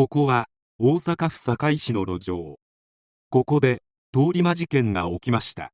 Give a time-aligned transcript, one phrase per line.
[0.00, 0.46] ここは
[0.78, 2.58] 大阪府堺市の路上。
[3.28, 3.82] ここで
[4.14, 5.72] 通り魔事件が起きました。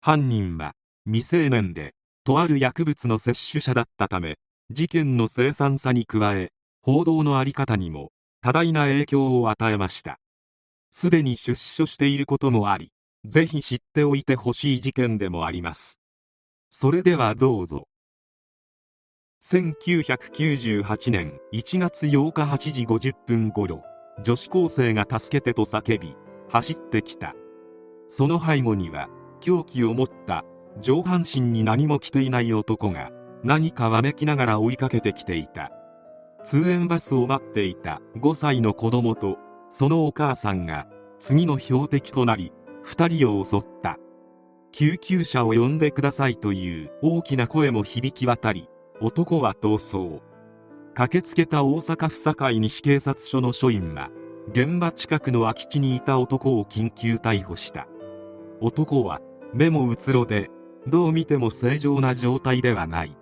[0.00, 0.74] 犯人は
[1.06, 4.36] 未成年でとある薬物の摂取者だったため
[4.70, 10.20] 事件の凄惨さに加え報道のあり方にも多大な影響を与えました。
[10.92, 12.92] すでに出所していることもあり
[13.24, 15.98] ぜひ知っておいてほしい事件でもあります。
[16.70, 17.88] それではどうぞ。
[19.40, 23.84] 1998年1月8日8時50分頃
[24.24, 26.16] 女子高生が助けてと叫び
[26.48, 27.34] 走ってきた。
[28.08, 29.08] その背後には
[29.40, 30.44] 凶器を持った
[30.80, 33.10] 上半身に何も着ていない男が
[33.44, 35.70] 何かわめきながら追いかけてきていた。
[36.42, 39.38] 通園バスを待っていた5歳の子供と
[39.70, 40.88] そのお母さんが
[41.20, 42.52] 次の標的となり
[42.84, 43.98] 2人を襲った。
[44.72, 48.68] 救急車を呼んでくださいという大きな声も響き渡り
[49.00, 50.20] 男は逃走。
[50.94, 54.10] 駆けつけた大阪府堺西警察署の署員は
[54.50, 57.86] 現場近くの空き地にいた男を緊急逮捕した。
[58.60, 59.20] 男は
[59.54, 60.50] 目もうつろで
[60.88, 63.16] どう見ても正常な状態ではない。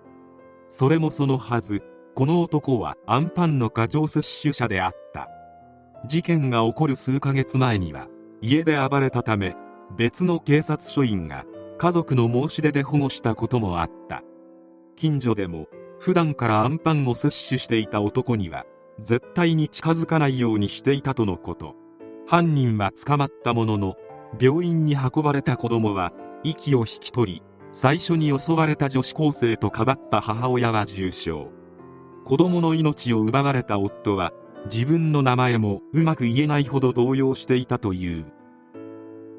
[0.67, 1.83] それもそのはず。
[2.15, 5.29] この男はアンパンの過剰摂取者であった。
[6.07, 8.07] 事件が起こる数ヶ月前には
[8.41, 9.55] 家で暴れたため
[9.95, 11.45] 別の警察署員が
[11.77, 14.23] 家族の申し出で保護したこともあった。
[14.97, 15.67] 近所でも
[15.99, 18.65] 普段からアンパンを摂取していた男には
[18.99, 21.75] 絶対に近づかないようにしていたとのこと。
[22.27, 23.95] 犯人は捕まったものの
[24.41, 26.11] 病院に運ばれた子供は
[26.43, 31.45] 息を引き取り最初に襲われた女子高生とかばった母親は重傷。
[32.25, 34.33] 子供の命を奪われた夫は
[34.65, 38.25] 自分の名前もうまく言えないほど動揺していたという。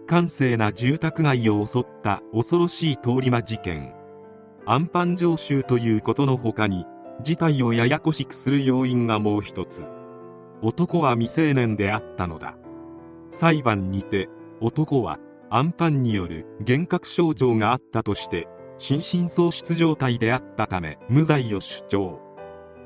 [0.07, 3.98] 閑静な住宅街を襲った恐ろしい通り魔事件。
[4.71, 6.85] アンパン常習ということの他に
[7.23, 9.87] 事態をややこしくする要因がもう一つ。
[10.61, 12.55] 男は未成年であったのだ。
[13.31, 14.29] 裁判にて
[14.61, 15.19] 男は
[15.49, 18.47] アンパンによる幻覚症状があったとして
[18.77, 22.21] 心神喪失状態であったため無罪を主張。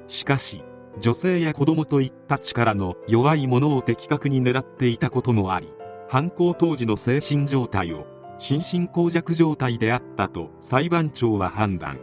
[0.07, 0.63] しかし
[1.01, 5.75] 女性や子供といった力の弱い者を的確に狙っていたこともあり
[6.09, 8.07] 犯行当時の精神状態を
[8.43, 12.01] 心神耗弱状態であったと裁判長は判断。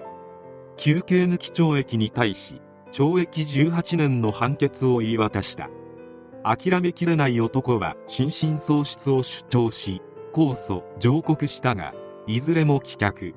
[0.77, 2.61] 休刑抜き懲役に対し
[2.93, 5.69] 懲役18年の判決を言い渡した。
[6.41, 10.01] 諦めきれない男は心神喪失を主張し
[10.33, 11.93] 控訴上告したが
[12.25, 13.33] いずれも棄却。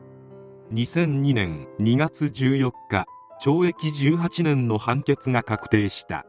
[0.72, 3.06] 2002年2月14日
[3.44, 6.24] 懲役18年の判決が確定した。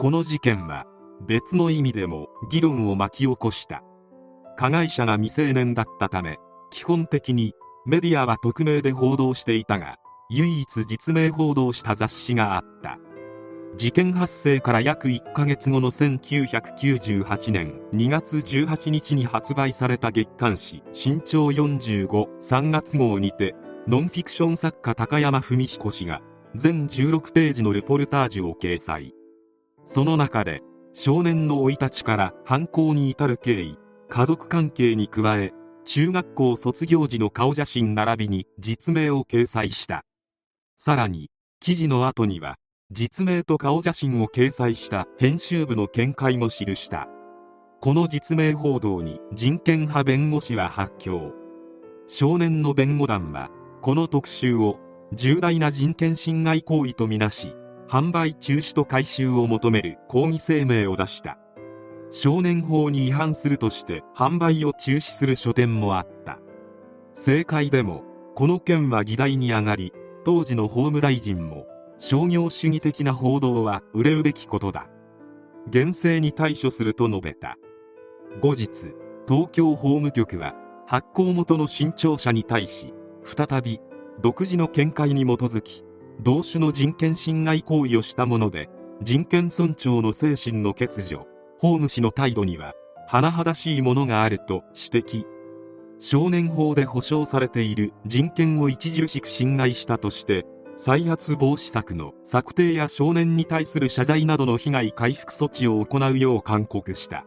[0.00, 0.84] この事件は
[1.28, 3.84] 別の意味でも議論を巻き起こした。
[4.56, 6.38] 加害者が未成年だったため
[6.70, 7.54] 基本的に
[7.84, 9.98] メディアは匿名で報道していたが
[10.30, 12.98] 唯一実名報道した雑誌があった。
[13.76, 23.54] 事件発生から約1ヶ月後の1998年2月18日に発売された月刊誌「新潮453月号」にて
[23.88, 26.20] ノンフィクション作家高山文彦氏が
[26.54, 29.14] 全16ページのレポルタージュを掲載。
[29.86, 33.78] その中で少年の生い立ちから犯行に至る経緯
[34.14, 35.54] 家族関係に加え
[35.86, 40.02] 中学校卒業時の顔写真並びに実名を掲載した。
[40.76, 41.30] さらに
[41.60, 42.56] 記事の後には
[42.90, 47.08] 実名と顔写真を掲載した編集部の見解も記した。
[47.80, 51.32] この実名報道に人権派弁護士は発狂。
[52.06, 53.48] 少年の弁護団は
[53.80, 54.78] この特集を
[55.14, 57.54] 重大な人権侵害行為とみなし
[57.88, 61.41] 販売中止と回収を求める抗議声明を出した。
[62.14, 66.38] 少年法に違反するとして販売を中止する書店もあった。
[67.14, 69.92] 政界でもこの件は議題に上がり
[70.24, 71.66] 当時の法務大臣も
[71.98, 74.88] 商業主義的な報道は憂うべきことだ。
[75.70, 77.56] 厳正に対処すると述べた。
[78.42, 78.94] 後日
[79.26, 80.54] 東京法務局は
[80.86, 82.92] 発行元の新潮社に対し
[83.24, 83.80] 再び
[84.20, 85.82] 独自の見解に基づき
[86.20, 88.68] 同種の人権侵害行為をしたもので
[89.02, 91.31] 人権尊重の精神の欠如。
[91.62, 92.74] 法務省の態度には
[93.08, 95.24] 甚だしいものがあると指摘。
[96.00, 100.44] 少年法で保障されている人権を著しく侵害したとして
[100.74, 107.24] 再発防止策の策定や少年に対する謝罪などの被害回復措置を行うよう勧告した。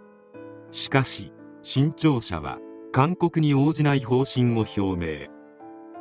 [0.71, 1.31] しかし
[1.61, 2.57] 新潮社は
[2.91, 5.29] 勧告に応じない方針を表明。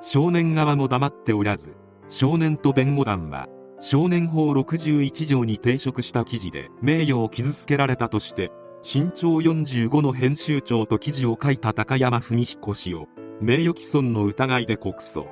[0.00, 1.76] 少年側も黙っておらず
[2.08, 3.46] 少年と弁護団は
[3.86, 8.50] 少年法61条に抵触した記事で名誉を傷つけられたとして
[8.80, 13.08] 新潮45の編集長と記事を書いた高山文彦氏を
[13.42, 15.26] 名誉毀損の疑いで告訴。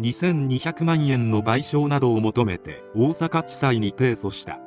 [0.00, 4.58] 2200万円の賠償などを求めて大阪地裁に提訴した。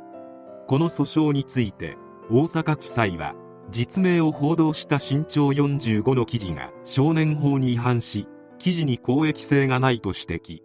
[0.67, 1.97] この訴訟について
[2.29, 3.35] 大阪地裁は
[3.71, 10.59] 実名を報道した新潮45の記事が少年法に違反し記事に公益性がないと指摘。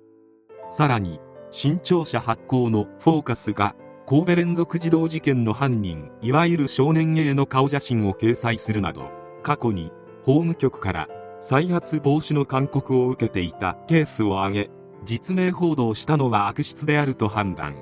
[0.69, 1.19] さらに
[1.59, 3.75] 新潮社発行の「フォーカス」が
[4.07, 9.09] 神戸連続児童事件の犯人いわゆる少年 A の顔写真を掲載するなど
[9.43, 9.91] 過去に
[10.23, 11.09] 法務局から
[11.41, 14.71] 再発防止の勧告を受けていたケースを挙げ
[15.07, 17.77] 実名報道したのは悪質であると判断。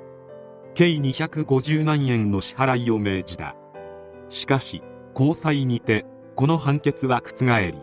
[0.73, 3.57] 計250万円の支払いを命じた。
[4.29, 4.83] しかし
[5.13, 6.05] 高裁にて
[6.37, 7.73] この判決は覆り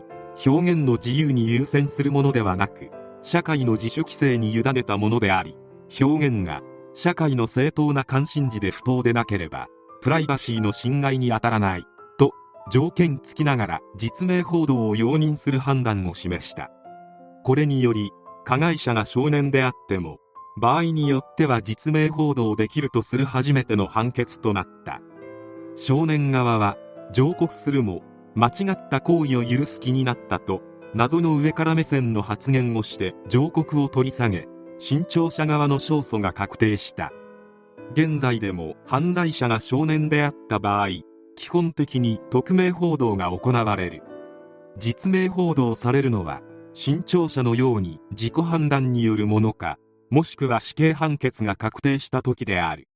[0.46, 2.88] 表現の自由に優先するものではなく
[3.22, 5.54] 社会の自主規制に委ねたものであり
[6.00, 6.62] 表現が
[6.94, 9.68] 社会の正当な関心事で不当でなければ
[10.00, 11.84] プライバシーの侵害に当たらない
[12.18, 12.32] と
[12.70, 16.70] 条件付きながら実名報道を容認する判断を示した。
[17.44, 18.10] これにより
[18.44, 20.18] 加害者が少年であっても
[20.60, 25.00] 場合によっては実名報道できるとする初めての判決となった。
[25.74, 26.76] 少年側は
[27.12, 28.02] 上告するも
[28.34, 30.62] 間違った行為を許す気になったと
[30.94, 34.46] 謎の上から目線の発言をして上告を取り下げ
[34.84, 37.12] 新潮社側の勝訴が確定した。
[37.92, 40.88] 現在でも犯罪者が少年であった場合
[41.36, 44.02] 基本的に匿名報道が行われる。
[44.78, 46.42] 実名報道されるのは
[46.72, 49.78] 新潮社のように自己判断によるものか
[50.10, 52.88] もしくは死刑判決が確定した時である。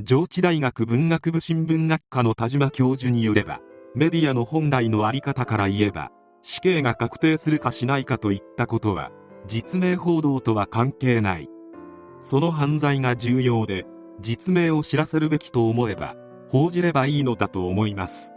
[0.00, 3.60] 上智大学文学部新聞学科の田島教授によれば
[3.94, 6.10] メディアの本来の在り方から言えば
[6.42, 9.12] 死刑が確定するかしないかといったことは
[9.46, 11.48] 実名報道とは関係ない。
[12.20, 13.84] その犯罪が重要で
[14.20, 16.14] 実名を知らせるべきと思えば
[16.48, 18.32] 報じればいいのだと思います。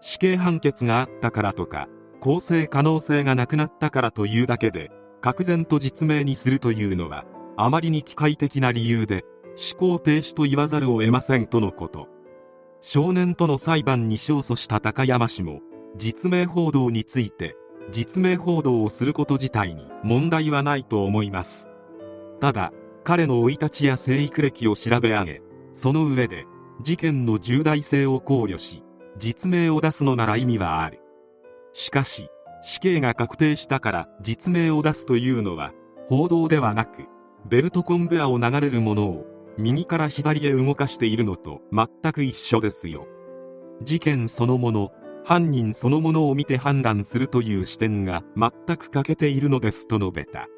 [0.00, 1.88] 死刑判決があったからとか
[2.20, 4.90] 更生可能性がなくなったからというだけで
[5.20, 7.24] 確然と実名にするというのは
[7.56, 9.24] あまりに機械的な理由で
[9.72, 12.06] 思考停止と言わざるを得ませんとのこと。
[12.80, 15.60] 少年との裁判に勝訴した高山氏も
[15.96, 17.56] 実名報道について
[17.90, 21.70] 実名報道をすること自体に問題はないと思います。
[22.40, 22.72] ただ
[23.04, 25.42] 彼の生い立ちや生育歴を調べ上げ
[25.72, 26.44] その上で
[26.82, 28.84] 事件の重大性を考慮し
[29.16, 31.00] 実名を出すのなら意味はある。
[31.72, 32.28] しかし
[32.62, 35.72] 死刑が確定したから実名を出すというのは
[36.08, 37.04] 報道ではなく
[37.48, 39.26] ベルトコンベアを流れるものを
[39.56, 43.06] 右から左へ動かしているのと全く一緒ですよ。
[43.82, 44.92] 事件そのもの
[45.28, 50.48] 犯人そのものを見て判断するという視点が全く欠けているのですと述べた。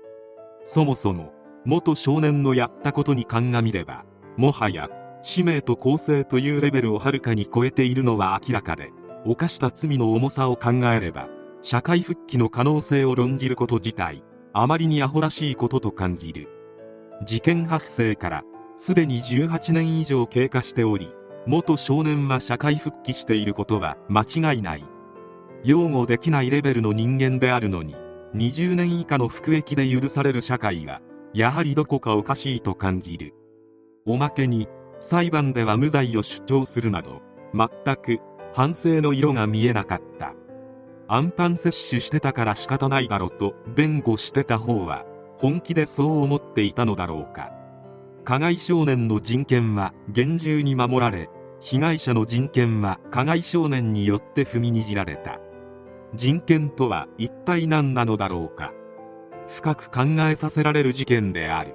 [0.62, 1.32] そもそも
[1.64, 4.05] 元少年のやったことに鑑みれば
[4.37, 4.88] もはや
[5.22, 8.93] 使命と公正というレベルをはるかに超えているのは明らかで
[9.25, 11.28] 犯した罪の重さを考えれば
[11.62, 14.22] 社会復帰の可能性を論じること自体
[14.52, 16.49] あまりにアホらしいことと感じる。
[17.26, 18.44] 事件発生から
[18.76, 21.11] すでに18年以上経過しており
[21.47, 24.85] 元少年は社会復帰していることは間違いない。
[25.65, 27.95] 擁護できないレベルの人間であるのに
[28.35, 31.01] 20年以下の服役で許される社会は
[31.35, 33.35] やはりどこかおかしいと感じる。
[34.07, 34.69] おまけに
[35.01, 37.21] 裁判では無罪を主張するなど
[37.55, 38.19] 全く
[38.53, 40.35] 反省の色が見えなかった。
[41.09, 45.05] アンパン摂取してたから仕方ないだろと弁護してた方は
[45.39, 47.51] 本気でそう思っていたのだろうか。
[48.24, 55.39] 加害少年の人権は厳重に守られ被害者の人権は加害少年によって踏みにじられた。
[56.15, 58.72] 人権とは一体何なのだろうか。
[59.46, 61.74] 深く考えさせられる事件である。